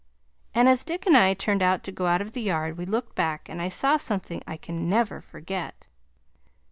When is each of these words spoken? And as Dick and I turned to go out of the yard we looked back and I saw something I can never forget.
And 0.55 0.67
as 0.67 0.83
Dick 0.83 1.05
and 1.05 1.15
I 1.15 1.35
turned 1.35 1.61
to 1.61 1.91
go 1.91 2.07
out 2.07 2.23
of 2.23 2.31
the 2.31 2.41
yard 2.41 2.75
we 2.75 2.87
looked 2.87 3.13
back 3.13 3.47
and 3.47 3.61
I 3.61 3.67
saw 3.67 3.97
something 3.97 4.41
I 4.47 4.57
can 4.57 4.89
never 4.89 5.21
forget. 5.21 5.85